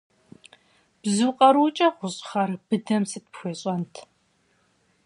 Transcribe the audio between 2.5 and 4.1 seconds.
быдэм сыт пхуещӏэнт?